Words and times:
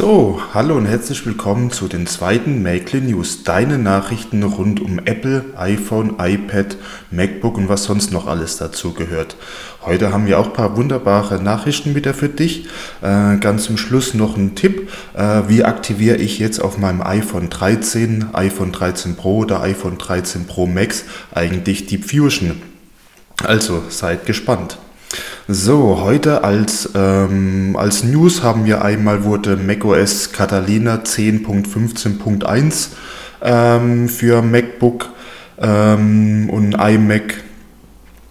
So, 0.00 0.40
hallo 0.54 0.78
und 0.78 0.86
herzlich 0.86 1.26
willkommen 1.26 1.70
zu 1.72 1.86
den 1.86 2.06
zweiten 2.06 2.62
Makely 2.62 3.02
News, 3.02 3.44
deine 3.44 3.76
Nachrichten 3.76 4.42
rund 4.42 4.80
um 4.80 4.98
Apple, 4.98 5.44
iPhone, 5.58 6.14
iPad, 6.18 6.78
MacBook 7.10 7.58
und 7.58 7.68
was 7.68 7.84
sonst 7.84 8.10
noch 8.10 8.26
alles 8.26 8.56
dazu 8.56 8.94
gehört. 8.94 9.36
Heute 9.82 10.10
haben 10.10 10.24
wir 10.24 10.38
auch 10.38 10.46
ein 10.46 10.52
paar 10.54 10.74
wunderbare 10.78 11.42
Nachrichten 11.42 11.94
wieder 11.94 12.14
für 12.14 12.30
dich. 12.30 12.66
Äh, 13.02 13.36
ganz 13.40 13.64
zum 13.64 13.76
Schluss 13.76 14.14
noch 14.14 14.38
ein 14.38 14.54
Tipp, 14.54 14.90
äh, 15.12 15.42
wie 15.48 15.64
aktiviere 15.64 16.16
ich 16.16 16.38
jetzt 16.38 16.60
auf 16.60 16.78
meinem 16.78 17.02
iPhone 17.02 17.50
13, 17.50 18.30
iPhone 18.32 18.72
13 18.72 19.16
Pro 19.16 19.40
oder 19.40 19.60
iPhone 19.60 19.98
13 19.98 20.46
Pro 20.46 20.64
Max 20.64 21.04
eigentlich 21.34 21.84
Deep 21.84 22.10
Fusion. 22.10 22.62
Also 23.44 23.82
seid 23.90 24.24
gespannt. 24.24 24.78
So, 25.52 26.00
heute 26.00 26.44
als, 26.44 26.90
ähm, 26.94 27.74
als 27.76 28.04
News 28.04 28.44
haben 28.44 28.66
wir 28.66 28.84
einmal 28.84 29.24
wurde 29.24 29.56
macOS 29.56 30.30
Catalina 30.30 30.98
10.15.1 30.98 32.90
ähm, 33.42 34.08
für 34.08 34.42
MacBook 34.42 35.08
ähm, 35.60 36.48
und 36.50 36.74
iMac 36.74 37.42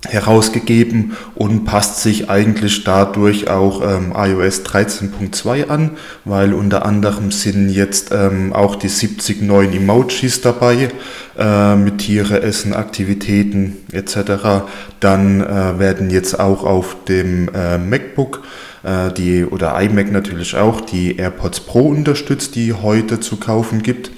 herausgegeben 0.09 1.16
und 1.36 1.66
passt 1.66 2.02
sich 2.02 2.30
eigentlich 2.30 2.84
dadurch 2.84 3.50
auch 3.50 3.81
ähm, 3.81 4.13
iOS 4.16 4.63
13.2 4.66 5.67
an, 5.67 5.91
weil 6.26 6.54
unter 6.54 6.86
anderem 6.86 7.31
sind 7.31 7.70
jetzt 7.70 8.12
ähm, 8.12 8.53
auch 8.53 8.76
die 8.76 8.90
70 8.90 9.41
neuen 9.41 9.73
Emojis 9.73 10.41
dabei 10.41 10.90
äh, 11.38 11.76
mit 11.76 12.00
Tiere, 12.00 12.41
Essen, 12.41 12.73
Aktivitäten 12.73 13.77
etc. 13.91 14.66
Dann 15.00 15.41
äh, 15.41 15.80
werden 15.80 16.09
jetzt 16.09 16.39
auch 16.39 16.64
auf 16.64 16.98
dem 17.08 17.50
äh, 17.53 17.78
MacBook 17.78 18.44
äh, 18.84 19.12
die 19.12 19.45
oder 19.45 19.80
iMac 19.81 20.12
natürlich 20.12 20.55
auch 20.55 20.81
die 20.81 21.17
AirPods 21.17 21.62
Pro 21.62 21.88
unterstützt, 21.88 22.55
die 22.55 22.73
heute 22.73 23.20
zu 23.20 23.38
kaufen 23.38 23.84
gibt. 23.84 24.12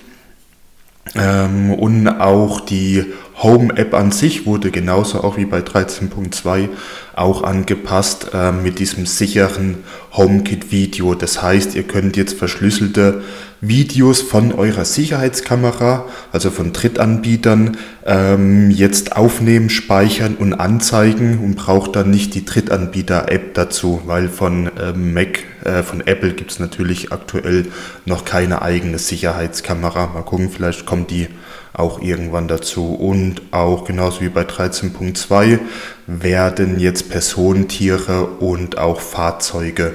Ähm, 1.16 1.74
und 1.74 2.08
auch 2.08 2.62
die 2.62 3.06
Home-App 3.42 3.94
an 3.94 4.12
sich 4.12 4.46
wurde 4.46 4.72
genauso 4.72 5.24
auch 5.24 5.38
wie 5.38 5.46
bei 5.46 5.60
13.2 5.60 6.70
auch 7.16 7.44
angepasst 7.44 8.32
äh, 8.34 8.52
mit 8.52 8.80
diesem 8.80 9.06
sicheren 9.06 9.84
HomeKit-Video. 10.14 11.16
Das 11.16 11.42
heißt, 11.42 11.76
ihr 11.76 11.84
könnt 11.84 12.18
jetzt 12.18 12.38
verschlüsselte 12.38 13.24
Videos 13.62 14.22
von 14.22 14.54
eurer 14.54 14.86
Sicherheitskamera, 14.86 16.06
also 16.32 16.50
von 16.50 16.74
Drittanbietern, 16.74 17.78
ähm, 18.06 18.72
jetzt 18.72 19.16
aufnehmen, 19.16 19.70
speichern 19.70 20.36
und 20.36 20.56
anzeigen 20.56 21.40
und 21.40 21.56
braucht 21.56 21.96
dann 21.96 22.10
nicht 22.10 22.34
die 22.34 22.44
Drittanbieter-App 22.44 23.54
dazu, 23.54 24.02
weil 24.06 24.30
von 24.30 24.72
ähm, 24.82 25.14
Mac, 25.14 25.44
äh, 25.64 25.84
von 25.84 26.02
Apple 26.02 26.34
gibt 26.34 26.52
es 26.52 26.60
natürlich 26.60 27.12
aktuell 27.12 27.68
noch 28.06 28.26
keine 28.26 28.64
eigene 28.64 28.98
Sicherheitskamera. 28.98 30.08
Mal 30.08 30.24
gucken, 30.24 30.50
vielleicht 30.50 30.88
kommt 30.88 31.12
die 31.12 31.28
auch 31.74 32.02
irgendwann 32.02 32.48
dazu. 32.48 32.94
Und 32.94 33.42
auch 33.52 33.86
genauso 33.86 34.22
wie 34.22 34.30
bei 34.30 34.44
13.2 34.44 35.60
werden 36.08 36.80
jetzt 36.80 37.10
Personen, 37.10 37.68
Tiere 37.68 38.26
und 38.26 38.78
auch 38.78 39.00
Fahrzeuge 39.00 39.94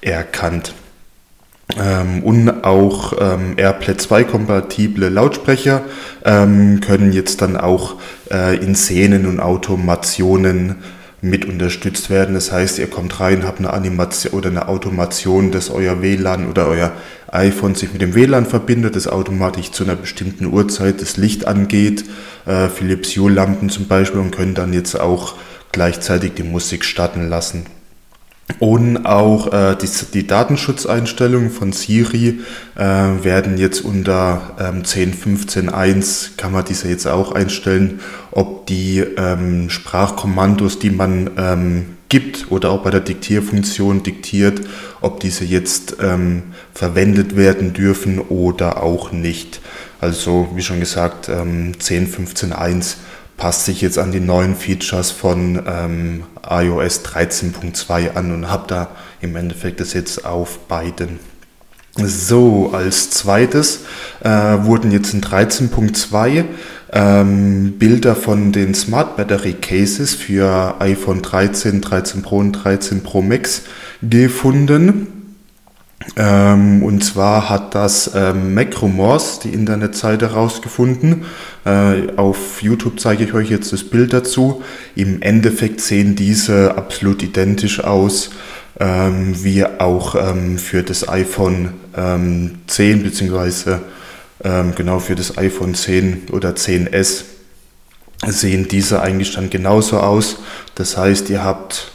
erkannt. 0.00 0.74
Ähm, 1.76 2.22
und 2.22 2.64
auch 2.64 3.12
ähm, 3.20 3.54
AirPlay 3.56 3.96
2 3.96 4.24
kompatible 4.24 5.10
Lautsprecher 5.10 5.82
ähm, 6.24 6.80
können 6.80 7.12
jetzt 7.12 7.42
dann 7.42 7.58
auch 7.58 7.96
äh, 8.30 8.56
in 8.56 8.74
Szenen 8.74 9.26
und 9.26 9.38
Automationen 9.38 10.76
mit 11.20 11.44
unterstützt 11.44 12.10
werden. 12.10 12.34
Das 12.34 12.52
heißt, 12.52 12.78
ihr 12.78 12.88
kommt 12.88 13.18
rein, 13.20 13.44
habt 13.44 13.58
eine 13.58 13.72
Animation 13.72 14.32
oder 14.32 14.50
eine 14.50 14.68
Automation, 14.68 15.50
dass 15.50 15.70
euer 15.70 16.00
WLAN 16.00 16.48
oder 16.48 16.68
euer 16.68 16.92
iPhone 17.30 17.74
sich 17.74 17.92
mit 17.92 18.02
dem 18.02 18.14
WLAN 18.14 18.46
verbindet, 18.46 18.96
das 18.96 19.08
automatisch 19.08 19.72
zu 19.72 19.84
einer 19.84 19.96
bestimmten 19.96 20.46
Uhrzeit 20.46 21.00
das 21.00 21.16
Licht 21.16 21.46
angeht, 21.46 22.04
äh, 22.46 22.68
Philips 22.68 23.16
Hue 23.16 23.30
Lampen 23.30 23.68
zum 23.68 23.88
Beispiel 23.88 24.20
und 24.20 24.30
können 24.30 24.54
dann 24.54 24.72
jetzt 24.72 24.98
auch 24.98 25.34
gleichzeitig 25.72 26.34
die 26.34 26.44
Musik 26.44 26.84
starten 26.84 27.28
lassen. 27.28 27.66
Und 28.58 29.06
auch 29.06 29.52
äh, 29.52 29.76
die, 29.76 29.88
die, 30.12 30.26
Datenschutzeinstellungen 30.26 31.50
von 31.50 31.72
Siri 31.72 32.40
äh, 32.76 32.82
werden 32.82 33.58
jetzt 33.58 33.82
unter 33.82 34.56
ähm, 34.58 34.82
10.15.1 34.82 36.36
kann 36.36 36.52
man 36.52 36.64
diese 36.64 36.88
jetzt 36.88 37.06
auch 37.06 37.32
einstellen, 37.32 38.00
ob 38.32 38.66
die 38.66 39.00
ähm, 39.00 39.70
Sprachkommandos, 39.70 40.78
die 40.78 40.90
man 40.90 41.30
ähm, 41.36 41.86
gibt 42.08 42.50
oder 42.50 42.70
auch 42.70 42.82
bei 42.82 42.90
der 42.90 43.00
Diktierfunktion 43.00 44.02
diktiert, 44.02 44.62
ob 45.02 45.20
diese 45.20 45.44
jetzt 45.44 45.96
ähm, 46.00 46.42
verwendet 46.72 47.36
werden 47.36 47.74
dürfen 47.74 48.18
oder 48.18 48.82
auch 48.82 49.12
nicht. 49.12 49.60
Also 50.00 50.48
wie 50.54 50.62
schon 50.62 50.80
gesagt, 50.80 51.28
ähm, 51.28 51.72
10.15.1 51.78 52.96
passt 53.38 53.64
sich 53.64 53.80
jetzt 53.80 53.98
an 53.98 54.12
die 54.12 54.20
neuen 54.20 54.54
Features 54.54 55.10
von 55.10 55.62
ähm, 55.66 56.24
iOS 56.46 57.04
13.2 57.04 58.14
an 58.14 58.34
und 58.34 58.50
habe 58.50 58.64
da 58.66 58.88
im 59.22 59.36
Endeffekt 59.36 59.80
das 59.80 59.94
jetzt 59.94 60.26
auf 60.26 60.58
beiden. 60.66 61.20
So, 61.94 62.70
als 62.72 63.10
zweites 63.10 63.80
äh, 64.22 64.28
wurden 64.28 64.90
jetzt 64.90 65.14
in 65.14 65.20
13.2 65.20 66.44
ähm, 66.92 67.74
Bilder 67.78 68.14
von 68.14 68.52
den 68.52 68.74
Smart 68.74 69.16
Battery 69.16 69.54
Cases 69.54 70.14
für 70.14 70.76
iPhone 70.80 71.22
13, 71.22 71.80
13 71.80 72.22
Pro 72.22 72.38
und 72.38 72.52
13 72.52 73.02
Pro 73.02 73.22
Max 73.22 73.62
gefunden. 74.02 75.17
Ähm, 76.16 76.82
und 76.82 77.04
zwar 77.04 77.48
hat 77.48 77.74
das 77.74 78.10
ähm, 78.14 78.54
Macromors, 78.54 79.40
die 79.40 79.50
Internetseite, 79.50 80.30
herausgefunden. 80.30 81.24
Äh, 81.64 82.16
auf 82.16 82.62
YouTube 82.62 82.98
zeige 82.98 83.24
ich 83.24 83.34
euch 83.34 83.50
jetzt 83.50 83.72
das 83.72 83.84
Bild 83.84 84.12
dazu. 84.12 84.62
Im 84.94 85.22
Endeffekt 85.22 85.80
sehen 85.80 86.16
diese 86.16 86.76
absolut 86.76 87.22
identisch 87.22 87.84
aus, 87.84 88.30
ähm, 88.80 89.34
wie 89.42 89.64
auch 89.64 90.14
ähm, 90.14 90.58
für 90.58 90.82
das 90.82 91.08
iPhone 91.08 91.70
10 91.94 93.02
bzw. 93.02 93.78
genau 94.76 95.00
für 95.00 95.16
das 95.16 95.36
iPhone 95.36 95.74
10 95.74 96.28
oder 96.30 96.50
10s 96.50 97.24
sehen 98.24 98.68
diese 98.68 99.02
eigentlich 99.02 99.34
dann 99.34 99.50
genauso 99.50 99.98
aus. 99.98 100.36
Das 100.76 100.96
heißt, 100.96 101.28
ihr 101.30 101.42
habt 101.42 101.90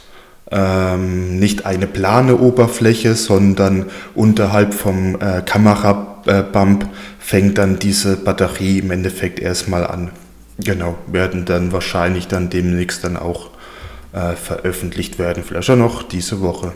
ähm, 0.50 1.38
nicht 1.38 1.66
eine 1.66 1.86
plane 1.86 2.36
Oberfläche, 2.36 3.14
sondern 3.14 3.86
unterhalb 4.14 4.74
vom 4.74 5.16
äh, 5.20 5.42
Kamerabump 5.42 6.88
fängt 7.18 7.58
dann 7.58 7.78
diese 7.78 8.16
Batterie 8.16 8.78
im 8.78 8.90
Endeffekt 8.90 9.40
erstmal 9.40 9.86
an. 9.86 10.10
Genau, 10.58 10.96
werden 11.06 11.44
dann 11.44 11.72
wahrscheinlich 11.72 12.28
dann 12.28 12.50
demnächst 12.50 13.02
dann 13.02 13.16
auch 13.16 13.50
äh, 14.12 14.36
veröffentlicht 14.36 15.18
werden, 15.18 15.42
vielleicht 15.42 15.70
auch 15.70 15.76
noch 15.76 16.02
diese 16.02 16.40
Woche. 16.40 16.72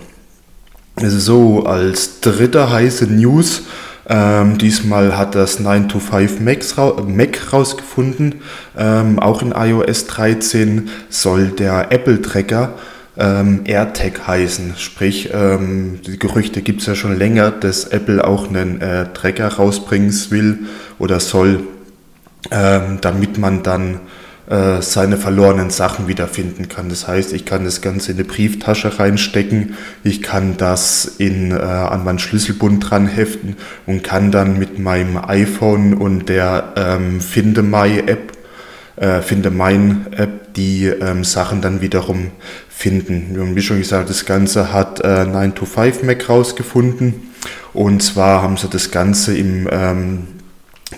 So, 1.01 1.65
als 1.65 2.21
dritte 2.21 2.73
heiße 2.73 3.07
News, 3.07 3.63
ähm, 4.09 4.59
diesmal 4.59 5.17
hat 5.17 5.37
das 5.37 5.61
925 5.61 6.41
Max 6.41 6.79
ra 6.79 6.95
Mac 7.07 7.53
rausgefunden, 7.53 8.37
ähm, 8.77 9.21
auch 9.21 9.43
in 9.43 9.53
iOS 9.53 10.07
13 10.07 10.89
soll 11.09 11.49
der 11.49 11.93
Apple-Tracker 11.93 12.73
ähm, 13.19 13.63
AirTag 13.65 14.27
heißen. 14.27 14.75
Sprich, 14.77 15.31
ähm, 15.33 16.01
die 16.07 16.19
Gerüchte 16.19 16.63
gibt 16.63 16.81
es 16.81 16.87
ja 16.87 16.95
schon 16.95 17.19
länger, 17.19 17.51
dass 17.51 17.85
Apple 17.85 18.25
auch 18.25 18.49
einen 18.49 18.81
äh, 18.81 19.07
Tracker 19.13 19.49
rausbringen 19.49 20.15
will 20.31 20.61
oder 20.99 21.21
soll, 21.21 21.65
ähm, 22.51 22.99
damit 23.01 23.37
man 23.39 23.63
dann 23.63 24.01
äh, 24.49 24.81
seine 24.81 25.17
verlorenen 25.17 25.71
Sachen 25.71 26.07
wiederfinden 26.09 26.69
kann. 26.69 26.89
Das 26.89 27.09
heißt, 27.09 27.33
ich 27.33 27.45
kann 27.45 27.65
das 27.65 27.83
Ganze 27.83 28.13
in 28.13 28.19
eine 28.19 28.27
Brieftasche 28.27 28.99
reinstecken, 28.99 29.75
ich 30.05 30.23
kann 30.23 30.57
das 30.57 31.17
in, 31.19 31.51
äh, 31.51 31.57
an 31.57 32.05
meinen 32.05 32.19
Schlüsselbund 32.19 32.89
dran 32.89 33.09
heften 33.09 33.57
und 33.85 34.05
kann 34.05 34.31
dann 34.31 34.59
mit 34.59 34.79
meinem 34.79 35.19
iPhone 35.19 35.93
und 35.95 36.29
der 36.29 36.73
ähm, 36.77 37.21
Finde 37.21 37.63
My 37.63 37.99
App 38.07 38.39
äh, 38.97 39.23
Finde 39.23 39.51
mein 39.51 40.07
App 40.13 40.38
die 40.59 40.87
ähm, 40.87 41.23
Sachen 41.23 41.63
dann 41.63 41.81
wiederum 41.81 42.33
finden. 42.69 43.55
Wie 43.55 43.63
schon 43.63 43.79
gesagt, 43.79 44.11
das 44.11 44.27
Ganze 44.27 44.73
hat 44.73 45.01
äh, 45.01 45.23
9to5 45.23 46.05
Mac 46.05 46.29
rausgefunden. 46.29 47.33
Und 47.73 48.03
zwar 48.03 48.43
haben 48.43 48.57
sie 48.57 48.69
das 48.69 48.91
Ganze 48.91 49.37
im 49.37 49.69
ähm, 49.71 50.27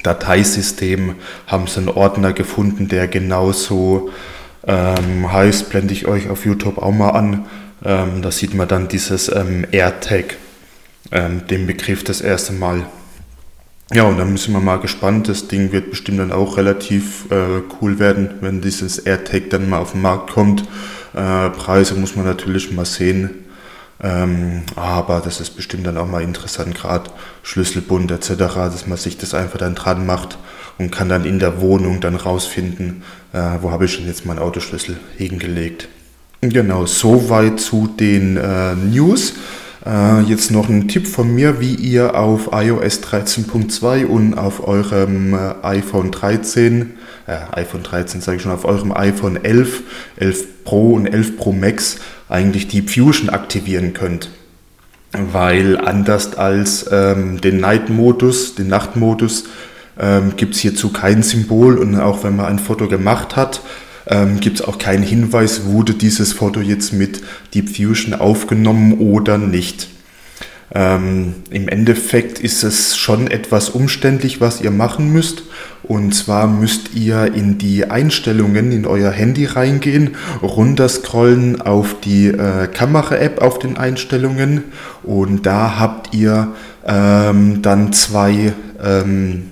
Dateisystem, 0.03 1.17
haben 1.47 1.67
sie 1.67 1.81
einen 1.81 1.91
Ordner 1.91 2.33
gefunden, 2.33 2.89
der 2.89 3.07
genauso 3.07 4.11
ähm, 4.67 5.31
heißt, 5.31 5.69
blende 5.69 5.93
ich 5.93 6.07
euch 6.07 6.31
auf 6.31 6.47
YouTube 6.47 6.79
auch 6.79 6.93
mal 6.93 7.11
an. 7.11 7.47
Ähm, 7.85 8.23
da 8.23 8.31
sieht 8.31 8.55
man 8.55 8.67
dann 8.67 8.89
dieses 8.89 9.31
ähm, 9.35 9.67
AirTag, 9.71 10.37
ähm, 11.13 11.47
den 11.49 11.67
Begriff 11.67 12.03
das 12.03 12.23
erste 12.23 12.55
Mal. 12.55 12.87
Ja, 13.93 14.05
und 14.05 14.19
dann 14.19 14.31
müssen 14.31 14.53
wir 14.53 14.61
mal 14.61 14.79
gespannt. 14.79 15.29
Das 15.29 15.49
Ding 15.49 15.73
wird 15.73 15.91
bestimmt 15.91 16.21
dann 16.21 16.31
auch 16.31 16.57
relativ 16.57 17.29
äh, 17.31 17.63
cool 17.81 17.99
werden, 17.99 18.31
wenn 18.41 18.61
dieses 18.61 19.01
AirTag 19.01 19.51
dann 19.51 19.69
mal 19.69 19.79
auf 19.79 19.93
den 19.93 20.03
Markt 20.03 20.31
kommt. 20.31 20.63
Äh, 21.13 21.51
Preise 21.51 21.95
muss 21.95 22.15
man 22.15 22.25
natürlich 22.25 22.71
mal 22.71 22.85
sehen. 22.85 23.31
Ähm, 24.03 24.63
aber 24.77 25.21
das 25.21 25.41
ist 25.41 25.57
bestimmt 25.57 25.87
dann 25.87 25.99
auch 25.99 26.07
mal 26.07 26.23
interessant, 26.23 26.75
gerade 26.75 27.11
Schlüsselbund 27.43 28.11
etc., 28.11 28.37
dass 28.37 28.87
man 28.87 28.97
sich 28.97 29.19
das 29.19 29.35
einfach 29.35 29.59
dann 29.59 29.75
dran 29.75 30.07
macht 30.07 30.39
und 30.79 30.91
kann 30.91 31.11
dann 31.11 31.27
in 31.27 31.39
der 31.39 31.61
Wohnung 31.61 32.01
dann 32.01 32.15
rausfinden, 32.15 33.03
äh, 33.33 33.59
wo 33.61 33.71
habe 33.71 33.85
ich 33.85 33.97
denn 33.97 34.07
jetzt 34.07 34.25
meinen 34.25 34.39
Autoschlüssel 34.39 34.99
hingelegt. 35.19 35.89
Genau, 36.41 36.87
soweit 36.87 37.61
zu 37.61 37.89
den 37.89 38.39
äh, 38.39 38.75
News. 38.75 39.35
Äh, 39.87 40.21
jetzt 40.23 40.51
noch 40.51 40.69
ein 40.69 40.89
Tipp 40.89 41.07
von 41.07 41.35
mir, 41.35 41.61
wie 41.61 41.75
ihr 41.75 42.15
auf 42.19 42.51
iOS 42.53 43.03
13.2 43.03 44.05
und 44.05 44.35
auf 44.35 44.67
eurem 44.67 45.35
äh, 45.35 45.55
iPhone 45.63 46.11
13, 46.11 46.93
äh, 47.27 47.59
iPhone 47.59 47.83
13 47.83 48.21
sage 48.21 48.37
ich 48.37 48.43
schon, 48.43 48.53
auf 48.53 48.67
eurem 48.67 48.93
iPhone 48.93 49.43
11, 49.43 49.83
11 50.17 50.65
Pro 50.65 50.93
und 50.93 51.07
11 51.07 51.39
Pro 51.39 51.53
Max 51.53 51.97
eigentlich 52.29 52.69
die 52.69 52.83
Fusion 52.83 53.31
aktivieren 53.31 53.95
könnt. 53.95 54.31
Weil 55.13 55.79
anders 55.79 56.37
als 56.37 56.87
ähm, 56.93 57.41
den 57.41 57.59
Night-Modus, 57.59 58.55
den 58.55 58.69
Nachtmodus, 58.69 59.45
ähm, 59.99 60.35
gibt 60.37 60.55
es 60.55 60.61
hierzu 60.61 60.93
kein 60.93 61.23
Symbol 61.23 61.79
und 61.79 61.99
auch 61.99 62.23
wenn 62.23 62.37
man 62.37 62.47
ein 62.47 62.59
Foto 62.59 62.87
gemacht 62.87 63.35
hat, 63.35 63.63
ähm, 64.07 64.41
gibt 64.41 64.61
es 64.61 64.67
auch 64.67 64.79
keinen 64.79 65.03
Hinweis, 65.03 65.67
wurde 65.67 65.95
dieses 65.95 66.33
Foto 66.33 66.61
jetzt 66.61 66.93
mit 66.93 67.21
Deep 67.55 67.77
Fusion 67.77 68.15
aufgenommen 68.15 68.99
oder 68.99 69.39
nicht. 69.39 69.89
Ähm, 70.73 71.35
Im 71.51 71.69
Endeffekt 71.69 72.39
ist 72.39 72.63
es 72.63 72.97
schon 72.97 73.29
etwas 73.29 73.71
umständlich, 73.71 74.41
was 74.41 74.61
ihr 74.61 74.71
machen 74.71 75.13
müsst. 75.13 75.43
Und 75.83 76.15
zwar 76.15 76.47
müsst 76.47 76.95
ihr 76.95 77.35
in 77.35 77.59
die 77.59 77.91
Einstellungen 77.91 78.71
in 78.71 78.87
euer 78.87 79.11
Handy 79.11 79.47
reingehen, 79.47 80.17
runterscrollen 80.41 81.61
auf 81.61 81.97
die 82.05 82.29
äh, 82.29 82.69
Kamera-App 82.69 83.43
auf 83.43 83.59
den 83.59 83.77
Einstellungen 83.77 84.65
und 85.03 85.47
da 85.47 85.81
habt 85.81 86.15
ihr 86.15 86.53
ähm, 86.87 87.63
dann 87.63 87.93
zwei, 87.93 88.53
ähm, 88.81 89.47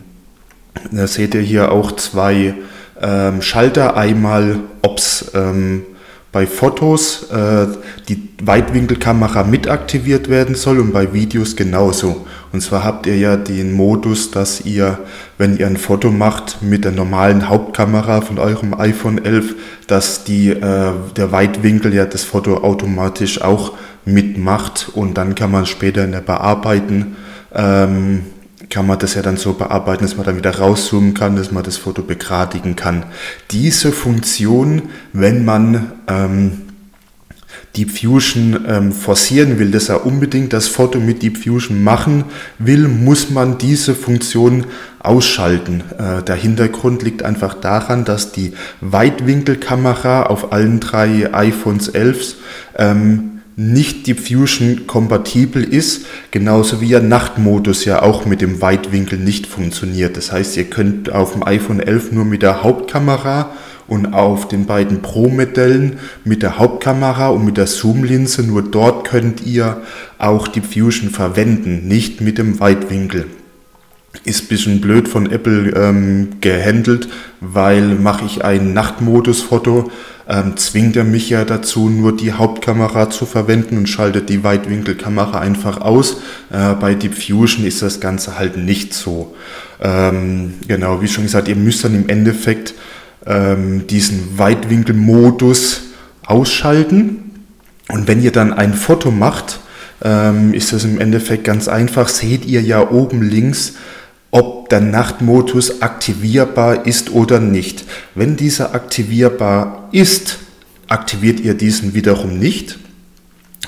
da 0.92 1.08
seht 1.08 1.34
ihr 1.34 1.40
hier 1.40 1.72
auch 1.72 1.92
zwei 1.92 2.54
ähm, 3.00 3.42
Schalter, 3.42 3.96
einmal 3.96 4.56
ob 4.82 4.98
es 4.98 5.30
ähm, 5.34 5.82
bei 6.30 6.46
Fotos 6.46 7.30
äh, 7.30 7.66
die 8.08 8.28
Weitwinkelkamera 8.42 9.44
mit 9.44 9.68
aktiviert 9.68 10.28
werden 10.28 10.54
soll 10.54 10.78
und 10.78 10.92
bei 10.92 11.12
Videos 11.14 11.56
genauso. 11.56 12.26
Und 12.52 12.60
zwar 12.60 12.84
habt 12.84 13.06
ihr 13.06 13.16
ja 13.16 13.36
den 13.36 13.72
Modus, 13.72 14.30
dass 14.30 14.60
ihr, 14.60 14.98
wenn 15.38 15.56
ihr 15.56 15.66
ein 15.66 15.78
Foto 15.78 16.10
macht 16.10 16.62
mit 16.62 16.84
der 16.84 16.92
normalen 16.92 17.48
Hauptkamera 17.48 18.20
von 18.20 18.38
eurem 18.38 18.74
iPhone 18.78 19.24
11, 19.24 19.54
dass 19.86 20.24
die, 20.24 20.50
äh, 20.50 20.92
der 21.16 21.32
Weitwinkel 21.32 21.94
ja 21.94 22.04
das 22.04 22.24
Foto 22.24 22.58
automatisch 22.58 23.40
auch 23.40 23.72
mitmacht 24.04 24.90
und 24.94 25.18
dann 25.18 25.34
kann 25.34 25.50
man 25.50 25.66
später 25.66 26.04
in 26.04 26.12
der 26.12 26.20
Bearbeiten 26.20 27.16
ähm, 27.54 28.24
kann 28.70 28.86
man 28.86 28.98
das 28.98 29.14
ja 29.14 29.22
dann 29.22 29.36
so 29.36 29.54
bearbeiten, 29.54 30.04
dass 30.04 30.16
man 30.16 30.26
dann 30.26 30.36
wieder 30.36 30.58
rauszoomen 30.58 31.14
kann, 31.14 31.36
dass 31.36 31.52
man 31.52 31.64
das 31.64 31.76
Foto 31.76 32.02
begradigen 32.02 32.76
kann. 32.76 33.04
Diese 33.50 33.92
Funktion, 33.92 34.82
wenn 35.12 35.44
man 35.44 35.92
ähm, 36.06 36.68
Deep 37.76 37.98
Fusion 37.98 38.64
ähm, 38.66 38.92
forcieren 38.92 39.58
will, 39.58 39.70
dass 39.70 39.88
er 39.88 40.04
unbedingt 40.04 40.52
das 40.52 40.68
Foto 40.68 40.98
mit 40.98 41.22
Deep 41.22 41.38
Fusion 41.44 41.82
machen 41.84 42.24
will, 42.58 42.88
muss 42.88 43.30
man 43.30 43.58
diese 43.58 43.94
Funktion 43.94 44.66
ausschalten. 44.98 45.82
Äh, 45.98 46.22
der 46.22 46.34
Hintergrund 46.34 47.02
liegt 47.02 47.22
einfach 47.22 47.54
daran, 47.54 48.04
dass 48.04 48.32
die 48.32 48.54
Weitwinkelkamera 48.80 50.24
auf 50.24 50.52
allen 50.52 50.80
drei 50.80 51.32
iPhones 51.32 51.88
11 51.88 52.34
ähm, 52.76 53.37
nicht 53.58 54.06
Diffusion 54.06 54.86
kompatibel 54.86 55.64
ist, 55.64 56.06
genauso 56.30 56.80
wie 56.80 56.90
der 56.90 57.02
Nachtmodus 57.02 57.84
ja 57.84 58.02
auch 58.02 58.24
mit 58.24 58.40
dem 58.40 58.60
Weitwinkel 58.60 59.18
nicht 59.18 59.48
funktioniert. 59.48 60.16
Das 60.16 60.30
heißt, 60.30 60.56
ihr 60.56 60.66
könnt 60.70 61.10
auf 61.10 61.32
dem 61.32 61.42
iPhone 61.44 61.80
11 61.80 62.12
nur 62.12 62.24
mit 62.24 62.42
der 62.42 62.62
Hauptkamera 62.62 63.50
und 63.88 64.14
auf 64.14 64.46
den 64.46 64.66
beiden 64.66 65.02
Pro-Modellen 65.02 65.98
mit 66.24 66.44
der 66.44 66.58
Hauptkamera 66.58 67.30
und 67.30 67.44
mit 67.44 67.56
der 67.56 67.66
Zoom-Linse, 67.66 68.44
nur 68.44 68.62
dort 68.62 69.08
könnt 69.08 69.44
ihr 69.44 69.82
auch 70.18 70.46
Diffusion 70.46 71.10
verwenden, 71.10 71.88
nicht 71.88 72.20
mit 72.20 72.38
dem 72.38 72.60
Weitwinkel. 72.60 73.26
Ist 74.22 74.44
ein 74.44 74.48
bisschen 74.48 74.80
blöd 74.80 75.08
von 75.08 75.32
Apple 75.32 75.72
ähm, 75.74 76.28
gehandelt, 76.40 77.08
weil 77.40 77.96
mache 77.96 78.24
ich 78.24 78.44
ein 78.44 78.72
Nachtmodus-Foto, 78.72 79.90
ähm, 80.28 80.56
zwingt 80.56 80.94
er 80.96 81.04
mich 81.04 81.30
ja 81.30 81.44
dazu, 81.44 81.88
nur 81.88 82.14
die 82.14 82.32
Hauptkamera 82.32 83.08
zu 83.08 83.24
verwenden 83.24 83.78
und 83.78 83.88
schaltet 83.88 84.28
die 84.28 84.44
Weitwinkelkamera 84.44 85.40
einfach 85.40 85.80
aus. 85.80 86.18
Äh, 86.52 86.74
bei 86.74 86.94
Deep 86.94 87.14
Fusion 87.14 87.64
ist 87.64 87.80
das 87.80 87.98
Ganze 88.00 88.38
halt 88.38 88.58
nicht 88.58 88.92
so. 88.92 89.34
Ähm, 89.80 90.54
genau, 90.66 91.00
wie 91.00 91.08
schon 91.08 91.24
gesagt, 91.24 91.48
ihr 91.48 91.56
müsst 91.56 91.82
dann 91.82 91.94
im 91.94 92.08
Endeffekt 92.10 92.74
ähm, 93.26 93.86
diesen 93.86 94.38
Weitwinkelmodus 94.38 95.82
ausschalten. 96.26 97.46
Und 97.88 98.06
wenn 98.06 98.22
ihr 98.22 98.32
dann 98.32 98.52
ein 98.52 98.74
Foto 98.74 99.10
macht, 99.10 99.60
ähm, 100.04 100.52
ist 100.52 100.74
das 100.74 100.84
im 100.84 101.00
Endeffekt 101.00 101.44
ganz 101.44 101.68
einfach. 101.68 102.08
Seht 102.08 102.44
ihr 102.44 102.60
ja 102.60 102.90
oben 102.90 103.22
links 103.22 103.74
ob 104.30 104.68
der 104.68 104.80
Nachtmodus 104.80 105.82
aktivierbar 105.82 106.86
ist 106.86 107.10
oder 107.10 107.40
nicht. 107.40 107.84
Wenn 108.14 108.36
dieser 108.36 108.74
aktivierbar 108.74 109.88
ist, 109.92 110.38
aktiviert 110.88 111.40
ihr 111.40 111.54
diesen 111.54 111.94
wiederum 111.94 112.38
nicht 112.38 112.78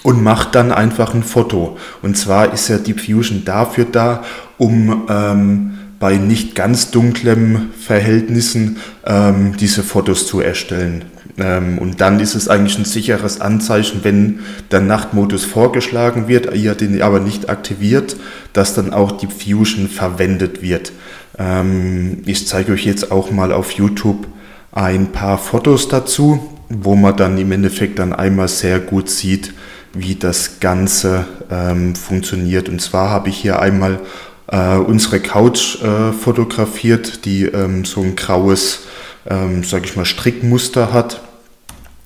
und 0.03 0.23
macht 0.23 0.55
dann 0.55 0.73
einfach 0.73 1.15
ein 1.15 1.23
Foto. 1.23 1.79
Und 2.03 2.17
zwar 2.17 2.53
ist 2.53 2.69
ja 2.69 2.79
Deep 2.79 3.01
Fusion 3.01 3.45
dafür 3.45 3.87
da, 3.87 4.25
um 4.59 5.07
ähm, 5.09 5.79
bei 5.99 6.17
nicht 6.17 6.55
ganz 6.55 6.91
dunklen 6.91 7.71
Verhältnissen 7.79 8.79
ähm, 9.05 9.57
diese 9.59 9.83
Fotos 9.83 10.27
zu 10.27 10.41
erstellen. 10.41 11.05
Ähm, 11.41 11.79
und 11.79 12.01
dann 12.01 12.21
ist 12.21 12.35
es 12.35 12.49
eigentlich 12.49 12.79
ein 12.79 12.85
sicheres 12.85 13.41
Anzeichen, 13.41 14.01
wenn 14.03 14.41
der 14.71 14.81
Nachtmodus 14.81 15.45
vorgeschlagen 15.45 16.29
wird, 16.29 16.55
ihr 16.55 16.75
den 16.75 17.01
aber 17.03 17.21
nicht 17.21 17.49
aktiviert, 17.49 18.17
dass 18.53 18.75
dann 18.75 18.93
auch 18.93 19.13
die 19.13 19.27
Fusion 19.27 19.89
verwendet 19.89 20.63
wird. 20.63 20.93
Ähm, 21.39 22.23
ich 22.27 22.47
zeige 22.47 22.73
euch 22.73 22.85
jetzt 22.85 23.11
auch 23.11 23.31
mal 23.31 23.53
auf 23.53 23.73
YouTube 23.73 24.27
ein 24.73 25.13
paar 25.13 25.39
Fotos 25.39 25.89
dazu, 25.89 26.57
wo 26.69 26.95
man 26.95 27.17
dann 27.17 27.39
im 27.39 27.51
Endeffekt 27.53 27.99
dann 27.99 28.13
einmal 28.13 28.49
sehr 28.49 28.79
gut 28.79 29.11
sieht, 29.11 29.53
wie 29.93 30.15
das 30.15 30.61
Ganze 30.61 31.27
ähm, 31.51 31.97
funktioniert. 31.97 32.69
Und 32.69 32.81
zwar 32.81 33.11
habe 33.11 33.29
ich 33.31 33.37
hier 33.39 33.59
einmal 33.59 33.99
äh, 34.47 34.77
unsere 34.77 35.19
Couch 35.19 35.83
äh, 35.83 36.13
fotografiert, 36.13 37.25
die 37.25 37.51
so 37.85 38.03
ein 38.03 38.15
graues, 38.15 38.83
ähm, 39.29 39.65
sage 39.65 39.87
ich 39.87 39.97
mal, 39.97 40.05
Strickmuster 40.05 40.93
hat. 40.93 41.21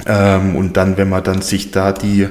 Ähm, 0.07 0.57
und 0.57 0.77
dann, 0.77 0.97
wenn 0.97 1.09
man 1.09 1.25
dann 1.25 1.43
sich 1.43 1.71
da 1.71 1.93
die 1.93 2.29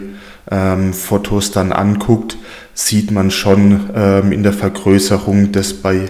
ähm, 0.52 0.94
Fotos 0.94 1.52
dann 1.52 1.72
anguckt, 1.72 2.38
sieht 2.74 3.12
man 3.12 3.32
schon 3.32 3.90
ähm, 3.96 4.32
in 4.32 4.44
der 4.44 4.54
Vergrößerung, 4.54 5.52
dass 5.52 5.74
bei 5.74 6.08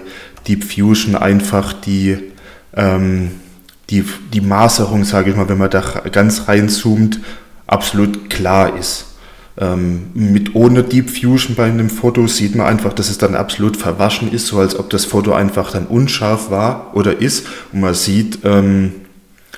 Deep 0.48 0.64
Fusion 0.64 1.16
einfach 1.16 1.74
die, 1.74 2.18
ähm, 2.76 3.32
die, 3.90 4.04
die 4.34 4.42
Maserung, 4.42 5.04
sage 5.04 5.32
ich 5.32 5.36
mal, 5.36 5.50
wenn 5.50 5.58
man 5.58 5.70
da 5.70 5.82
ganz 6.12 6.48
reinzoomt, 6.48 7.20
absolut 7.68 8.30
klar 8.30 8.78
ist. 8.78 9.08
Ähm, 9.56 10.08
mit 10.16 10.56
ohne 10.56 10.84
Deep 10.84 11.12
Fusion 11.12 11.56
bei 11.56 11.66
einem 11.66 11.90
Foto 11.90 12.26
sieht 12.28 12.56
man 12.56 12.66
einfach, 12.66 12.92
dass 12.92 13.10
es 13.10 13.20
dann 13.20 13.36
absolut 13.36 13.78
verwaschen 13.78 14.32
ist, 14.32 14.48
so 14.48 14.60
als 14.60 14.78
ob 14.78 14.90
das 14.90 15.06
Foto 15.06 15.34
einfach 15.34 15.72
dann 15.72 15.86
unscharf 15.86 16.50
war 16.50 16.96
oder 16.96 17.22
ist. 17.22 17.46
Und 17.72 17.82
man 17.82 17.94
sieht, 17.94 18.40
ähm, 18.46 18.94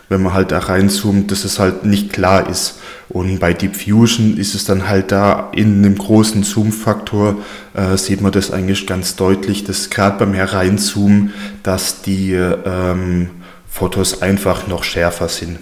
wenn 0.10 0.22
man 0.22 0.34
halt 0.34 0.52
da 0.52 0.60
reinzoomt, 0.60 1.32
dass 1.32 1.46
es 1.46 1.60
halt 1.60 1.86
nicht 1.86 2.14
klar 2.14 2.50
ist. 2.50 2.80
Und 3.10 3.40
bei 3.40 3.54
Deep 3.54 3.76
Fusion 3.76 4.38
ist 4.38 4.56
es 4.56 4.66
dann 4.66 4.88
halt 4.90 5.12
da 5.12 5.52
in 5.54 5.78
einem 5.78 5.98
großen 5.98 6.44
Zoom-Faktor, 6.44 7.38
äh, 7.74 7.98
sieht 7.98 8.22
man 8.22 8.32
das 8.32 8.52
eigentlich 8.52 8.88
ganz 8.88 9.16
deutlich, 9.16 9.64
dass 9.64 9.90
gerade 9.90 10.18
beim 10.20 10.34
Hereinzoomen, 10.34 11.34
dass 11.64 12.02
die 12.02 12.34
ähm, 12.34 13.30
Fotos 13.68 14.22
einfach 14.22 14.68
noch 14.68 14.84
schärfer 14.84 15.28
sind. 15.28 15.60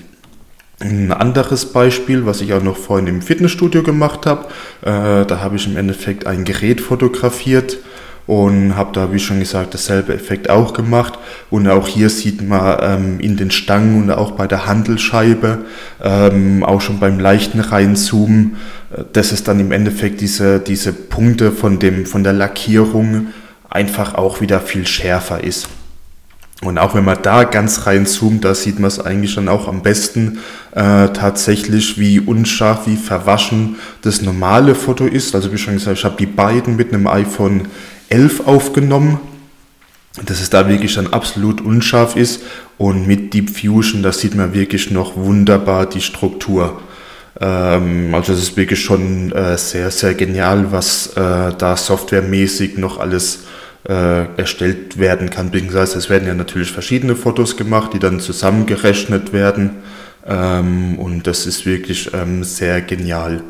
Ein 0.80 1.12
anderes 1.12 1.66
Beispiel, 1.72 2.26
was 2.26 2.42
ich 2.42 2.54
auch 2.54 2.64
noch 2.64 2.78
vorhin 2.78 3.08
im 3.08 3.22
Fitnessstudio 3.22 3.84
gemacht 3.84 4.26
habe, 4.26 4.48
äh, 4.82 5.26
da 5.26 5.40
habe 5.40 5.56
ich 5.56 5.68
im 5.68 5.78
Endeffekt 5.78 6.28
ein 6.28 6.44
Gerät 6.44 6.82
fotografiert 6.82 7.78
und 8.25 8.75
habe 8.77 8.92
da, 8.94 9.12
wie 9.12 9.20
schon 9.20 9.39
gesagt, 9.39 9.74
dasselbe 9.74 10.13
Effekt 10.13 10.50
auch 10.50 10.74
gemacht. 10.74 11.20
Und 11.50 11.68
auch 11.68 11.88
hier 11.88 12.10
sieht 12.10 12.42
man 12.48 12.77
ähm, 12.82 13.20
in 13.20 13.36
den 13.36 13.51
Stangen 13.51 14.03
und 14.03 14.12
auch 14.12 14.32
bei 14.32 14.48
der 14.48 14.65
Handelscheibe, 14.65 15.65
ähm, 16.01 16.63
auch 16.63 16.82
schon 16.82 17.00
beim 17.00 17.20
leichten 17.20 17.60
Reinzoomen, 17.60 18.56
äh, 18.96 19.03
dass 19.12 19.32
es 19.32 19.44
dann 19.44 19.60
im 19.60 19.72
Endeffekt 19.72 20.22
diese, 20.22 20.60
diese 20.60 20.94
Punkte 20.94 21.51
von, 21.51 21.80
dem, 21.80 22.06
von 22.06 22.24
der 22.24 22.34
Lackierung 22.34 23.27
einfach 23.70 24.15
auch 24.15 24.39
wieder 24.39 24.62
viel 24.62 24.88
schärfer 24.88 25.44
ist. 25.44 25.68
Und 26.63 26.77
auch 26.77 26.96
wenn 26.96 27.03
man 27.03 27.22
da 27.22 27.44
ganz 27.44 27.88
rein 27.88 28.06
zoomt, 28.06 28.46
da 28.46 28.56
sieht 28.56 28.80
man 28.80 28.88
es 28.88 29.00
eigentlich 29.00 29.36
dann 29.36 29.50
auch 29.50 29.68
am 29.68 29.82
besten 29.82 30.39
äh, 30.72 31.10
tatsächlich, 31.10 32.00
wie 32.00 32.22
unscharf, 32.22 32.88
wie 32.88 32.96
verwaschen 32.96 33.75
das 34.01 34.22
normale 34.22 34.74
Foto 34.74 35.06
ist. 35.06 35.36
Also 35.36 35.51
wie 35.51 35.58
schon 35.58 35.74
gesagt, 35.74 35.98
ich 35.98 36.06
habe 36.06 36.15
die 36.18 36.25
beiden 36.25 36.77
mit 36.77 36.94
einem 36.94 37.08
iPhone 37.08 37.68
11 38.10 38.48
aufgenommen, 38.48 39.20
dass 40.26 40.42
es 40.42 40.50
da 40.50 40.68
wirklich 40.70 40.96
dann 40.96 41.08
absolut 41.08 41.62
unscharf 41.62 42.16
ist. 42.16 42.42
Und 42.78 43.08
mit 43.08 43.34
Deep 43.34 43.50
Fusion, 43.50 44.04
da 44.04 44.12
sieht 44.12 44.36
man 44.36 44.54
wirklich 44.54 44.92
noch 44.92 45.16
wunderbar 45.16 45.86
die 45.88 46.02
Struktur. 46.02 46.82
Ähm, 47.40 48.14
also 48.14 48.34
es 48.34 48.40
ist 48.40 48.58
wirklich 48.58 48.84
schon 48.84 49.32
äh, 49.32 49.58
sehr, 49.58 49.92
sehr 49.92 50.14
genial, 50.14 50.72
was 50.72 51.08
äh, 51.16 51.54
da 51.58 51.76
softwaremäßig 51.76 52.78
noch 52.78 53.00
alles 53.00 53.44
äh, 53.88 54.26
erstellt 54.38 54.98
werden 54.98 55.30
kann. 55.30 55.52
Beziehungsweise 55.52 55.98
es 55.98 56.10
werden 56.10 56.28
ja 56.28 56.34
natürlich 56.34 56.72
verschiedene 56.72 57.16
Fotos 57.16 57.58
gemacht, 57.58 57.92
die 57.94 58.00
dann 58.00 58.20
zusammengerechnet 58.20 59.34
werden. 59.34 59.72
Ähm, 60.26 61.00
und 61.00 61.28
das 61.28 61.46
ist 61.46 61.66
wirklich 61.66 62.12
ähm, 62.14 62.44
sehr 62.44 62.82
genial. 62.82 63.42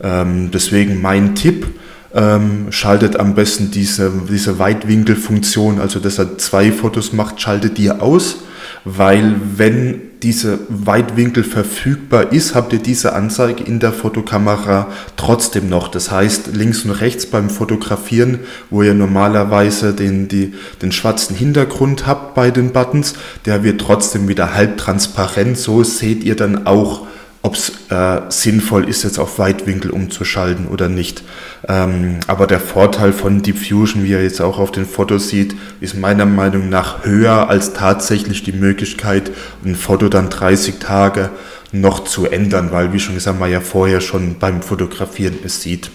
Deswegen 0.00 1.02
mein 1.02 1.34
Tipp, 1.34 1.66
ähm, 2.14 2.66
schaltet 2.70 3.18
am 3.18 3.34
besten 3.34 3.70
diese, 3.70 4.10
diese 4.28 4.58
Weitwinkelfunktion, 4.58 5.80
also 5.80 6.00
dass 6.00 6.18
er 6.18 6.38
zwei 6.38 6.72
Fotos 6.72 7.12
macht, 7.12 7.40
schaltet 7.40 7.78
die 7.78 7.90
aus 7.90 8.38
weil 8.84 9.36
wenn 9.56 10.00
diese 10.22 10.58
Weitwinkel 10.68 11.44
verfügbar 11.44 12.32
ist, 12.32 12.54
habt 12.54 12.72
ihr 12.72 12.80
diese 12.80 13.12
Anzeige 13.12 13.62
in 13.62 13.78
der 13.78 13.92
Fotokamera 13.92 14.88
trotzdem 15.16 15.68
noch. 15.68 15.88
Das 15.88 16.10
heißt, 16.10 16.48
links 16.54 16.84
und 16.84 16.90
rechts 16.90 17.26
beim 17.26 17.50
Fotografieren, 17.50 18.40
wo 18.70 18.82
ihr 18.82 18.94
normalerweise 18.94 19.94
den, 19.94 20.26
die, 20.26 20.54
den 20.82 20.90
schwarzen 20.90 21.36
Hintergrund 21.36 22.06
habt 22.06 22.34
bei 22.34 22.50
den 22.50 22.72
Buttons, 22.72 23.14
der 23.44 23.62
wird 23.62 23.80
trotzdem 23.80 24.26
wieder 24.26 24.54
halbtransparent. 24.54 25.56
So 25.56 25.84
seht 25.84 26.24
ihr 26.24 26.34
dann 26.34 26.66
auch 26.66 27.06
ob 27.48 27.54
es 27.54 27.72
äh, 27.88 28.20
sinnvoll 28.28 28.86
ist, 28.86 29.04
jetzt 29.04 29.18
auf 29.18 29.38
Weitwinkel 29.38 29.90
umzuschalten 29.90 30.68
oder 30.68 30.90
nicht. 30.90 31.22
Ähm, 31.66 32.20
aber 32.26 32.46
der 32.46 32.60
Vorteil 32.60 33.14
von 33.14 33.40
Deep 33.40 33.56
Fusion, 33.56 34.04
wie 34.04 34.10
ihr 34.10 34.22
jetzt 34.22 34.42
auch 34.42 34.58
auf 34.58 34.70
den 34.70 34.84
Fotos 34.84 35.30
sieht, 35.30 35.56
ist 35.80 35.96
meiner 35.96 36.26
Meinung 36.26 36.68
nach 36.68 37.06
höher 37.06 37.48
als 37.48 37.72
tatsächlich 37.72 38.42
die 38.42 38.52
Möglichkeit, 38.52 39.30
ein 39.64 39.76
Foto 39.76 40.10
dann 40.10 40.28
30 40.28 40.78
Tage 40.78 41.30
noch 41.72 42.04
zu 42.04 42.26
ändern, 42.26 42.70
weil, 42.70 42.92
wie 42.92 43.00
schon 43.00 43.14
gesagt, 43.14 43.40
man 43.40 43.50
ja 43.50 43.62
vorher 43.62 44.02
schon 44.02 44.38
beim 44.38 44.60
Fotografieren 44.60 45.38
es 45.42 45.62
sieht. 45.62 45.90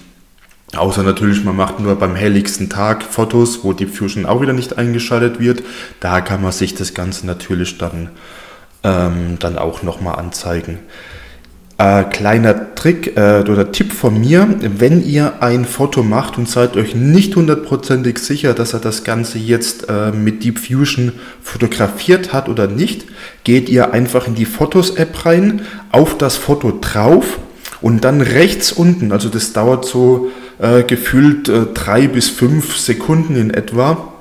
Außer 0.75 1.03
natürlich, 1.03 1.43
man 1.43 1.55
macht 1.55 1.79
nur 1.79 1.95
beim 1.97 2.15
helligsten 2.15 2.67
Tag 2.67 3.03
Fotos, 3.03 3.63
wo 3.63 3.73
Deep 3.73 3.95
Fusion 3.95 4.25
auch 4.25 4.41
wieder 4.41 4.53
nicht 4.53 4.79
eingeschaltet 4.79 5.39
wird. 5.39 5.61
Da 5.99 6.19
kann 6.21 6.41
man 6.41 6.51
sich 6.51 6.73
das 6.73 6.95
Ganze 6.95 7.27
natürlich 7.27 7.77
dann, 7.77 8.09
ähm, 8.83 9.37
dann 9.37 9.59
auch 9.59 9.83
nochmal 9.83 10.15
anzeigen. 10.15 10.79
Äh, 11.83 12.05
kleiner 12.05 12.75
Trick 12.75 13.17
äh, 13.17 13.41
oder 13.41 13.73
Tipp 13.73 13.91
von 13.91 14.17
mir, 14.17 14.47
wenn 14.61 15.03
ihr 15.03 15.41
ein 15.41 15.65
Foto 15.65 16.01
macht 16.01 16.37
und 16.37 16.47
seid 16.47 16.77
euch 16.77 16.95
nicht 16.95 17.35
hundertprozentig 17.35 18.19
sicher, 18.19 18.53
dass 18.53 18.71
er 18.71 18.79
das 18.79 19.03
Ganze 19.03 19.37
jetzt 19.37 19.89
äh, 19.89 20.13
mit 20.13 20.45
Deep 20.45 20.59
Fusion 20.59 21.11
fotografiert 21.41 22.31
hat 22.31 22.47
oder 22.47 22.67
nicht, 22.67 23.03
geht 23.43 23.67
ihr 23.67 23.91
einfach 23.91 24.27
in 24.27 24.35
die 24.35 24.45
Fotos-App 24.45 25.25
rein, 25.25 25.63
auf 25.91 26.17
das 26.17 26.37
Foto 26.37 26.71
drauf 26.79 27.39
und 27.81 28.05
dann 28.05 28.21
rechts 28.21 28.71
unten, 28.71 29.11
also 29.11 29.27
das 29.27 29.51
dauert 29.51 29.83
so 29.83 30.31
äh, 30.59 30.83
gefühlt 30.83 31.49
äh, 31.49 31.65
drei 31.73 32.07
bis 32.07 32.29
fünf 32.29 32.77
Sekunden 32.77 33.35
in 33.35 33.51
etwa, 33.53 34.12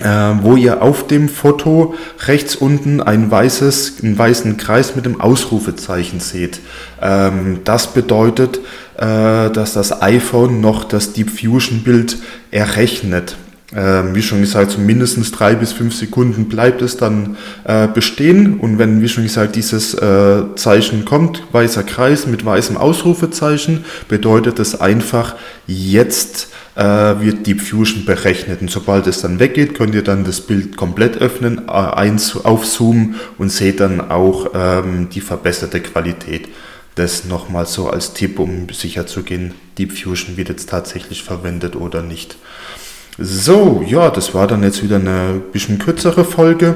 wo 0.00 0.56
ihr 0.56 0.82
auf 0.82 1.06
dem 1.06 1.28
Foto 1.28 1.94
rechts 2.26 2.56
unten 2.56 3.00
ein 3.00 3.30
weißes, 3.30 3.98
einen 4.02 4.18
weißen 4.18 4.56
Kreis 4.56 4.96
mit 4.96 5.06
dem 5.06 5.20
Ausrufezeichen 5.20 6.18
seht. 6.18 6.58
Ähm, 7.00 7.60
das 7.64 7.94
bedeutet, 7.94 8.58
äh, 8.96 9.50
dass 9.50 9.74
das 9.74 10.02
iPhone 10.02 10.60
noch 10.60 10.84
das 10.84 11.12
Deep 11.12 11.30
Fusion 11.30 11.82
Bild 11.84 12.18
errechnet. 12.50 13.36
Ähm, 13.76 14.14
wie 14.14 14.22
schon 14.22 14.40
gesagt, 14.40 14.70
so 14.70 14.78
mindestens 14.78 15.32
drei 15.32 15.56
bis 15.56 15.72
fünf 15.72 15.96
Sekunden 15.96 16.48
bleibt 16.48 16.80
es 16.80 16.96
dann 16.96 17.36
äh, 17.64 17.88
bestehen. 17.88 18.60
Und 18.60 18.78
wenn, 18.78 19.00
wie 19.02 19.08
schon 19.08 19.24
gesagt, 19.24 19.56
dieses 19.56 19.94
äh, 19.94 20.42
Zeichen 20.54 21.04
kommt, 21.04 21.42
weißer 21.50 21.82
Kreis 21.82 22.26
mit 22.26 22.44
weißem 22.44 22.76
Ausrufezeichen, 22.76 23.84
bedeutet 24.08 24.60
es 24.60 24.80
einfach, 24.80 25.34
jetzt 25.66 26.44
äh, 26.44 26.53
wird 26.76 27.46
Deep 27.46 27.60
Fusion 27.60 28.04
berechnet. 28.04 28.60
Und 28.60 28.70
sobald 28.70 29.06
es 29.06 29.20
dann 29.20 29.38
weggeht, 29.38 29.74
könnt 29.74 29.94
ihr 29.94 30.02
dann 30.02 30.24
das 30.24 30.40
Bild 30.40 30.76
komplett 30.76 31.18
öffnen, 31.18 31.68
äh, 31.68 32.16
aufzoomen 32.44 33.14
und 33.38 33.50
seht 33.50 33.80
dann 33.80 34.10
auch 34.10 34.50
ähm, 34.54 35.08
die 35.10 35.20
verbesserte 35.20 35.80
Qualität. 35.80 36.48
Das 36.96 37.24
nochmal 37.24 37.66
so 37.66 37.88
als 37.88 38.12
Tipp, 38.12 38.38
um 38.38 38.68
sicher 38.70 39.06
zu 39.06 39.22
gehen, 39.22 39.54
Deep 39.78 39.96
Fusion 39.96 40.36
wird 40.36 40.48
jetzt 40.48 40.68
tatsächlich 40.68 41.24
verwendet 41.24 41.74
oder 41.74 42.02
nicht. 42.02 42.36
So, 43.18 43.84
ja, 43.86 44.10
das 44.10 44.34
war 44.34 44.46
dann 44.46 44.62
jetzt 44.62 44.82
wieder 44.82 44.96
eine 44.96 45.40
bisschen 45.52 45.78
kürzere 45.78 46.24
Folge. 46.24 46.74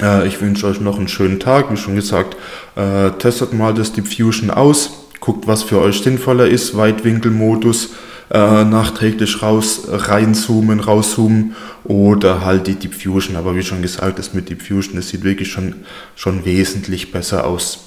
Äh, 0.00 0.26
ich 0.26 0.40
wünsche 0.40 0.66
euch 0.66 0.80
noch 0.80 0.98
einen 0.98 1.08
schönen 1.08 1.40
Tag. 1.40 1.70
Wie 1.70 1.76
schon 1.76 1.96
gesagt, 1.96 2.36
äh, 2.76 3.10
testet 3.12 3.52
mal 3.52 3.74
das 3.74 3.92
Deep 3.92 4.08
Fusion 4.08 4.50
aus. 4.50 5.08
Guckt, 5.20 5.46
was 5.46 5.62
für 5.62 5.80
euch 5.80 6.00
sinnvoller 6.00 6.46
ist. 6.46 6.76
Weitwinkelmodus 6.76 7.90
äh, 8.30 8.64
nachträglich 8.64 9.42
raus, 9.42 9.82
reinzoomen, 9.88 10.80
rauszoomen 10.80 11.54
oder 11.84 12.44
halt 12.44 12.66
die 12.66 12.74
Deep 12.74 12.94
Fusion. 12.94 13.36
Aber 13.36 13.54
wie 13.56 13.62
schon 13.62 13.82
gesagt, 13.82 14.18
das 14.18 14.34
mit 14.34 14.48
Deep 14.48 14.62
Fusion, 14.62 14.96
das 14.96 15.08
sieht 15.08 15.24
wirklich 15.24 15.50
schon, 15.50 15.74
schon 16.16 16.44
wesentlich 16.44 17.12
besser 17.12 17.46
aus. 17.46 17.84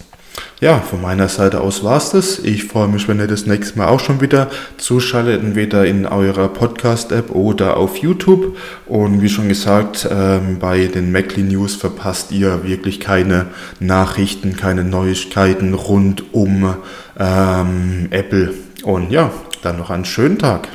Ja, 0.59 0.79
von 0.79 1.01
meiner 1.01 1.29
Seite 1.29 1.61
aus 1.61 1.83
war's 1.83 2.11
das. 2.11 2.39
Ich 2.39 2.63
freue 2.63 2.87
mich, 2.87 3.07
wenn 3.07 3.19
ihr 3.19 3.27
das 3.27 3.45
nächste 3.45 3.77
Mal 3.77 3.87
auch 3.89 3.99
schon 3.99 4.21
wieder 4.21 4.49
zuschaltet, 4.77 5.43
entweder 5.43 5.85
in 5.85 6.07
eurer 6.07 6.47
Podcast-App 6.47 7.29
oder 7.29 7.77
auf 7.77 7.97
YouTube. 7.97 8.57
Und 8.87 9.21
wie 9.21 9.29
schon 9.29 9.49
gesagt, 9.49 10.07
ähm, 10.09 10.57
bei 10.59 10.85
den 10.87 11.11
Macly 11.11 11.43
News 11.43 11.75
verpasst 11.75 12.31
ihr 12.31 12.63
wirklich 12.63 12.99
keine 12.99 13.47
Nachrichten, 13.79 14.55
keine 14.55 14.83
Neuigkeiten 14.83 15.75
rund 15.75 16.33
um 16.33 16.75
ähm, 17.19 18.07
Apple. 18.09 18.53
Und 18.83 19.11
ja, 19.11 19.31
dann 19.61 19.77
noch 19.77 19.89
einen 19.89 20.05
schönen 20.05 20.39
Tag. 20.39 20.69